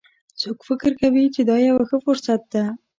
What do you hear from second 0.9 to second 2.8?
کوي چې دا یوه ښه فرصت ده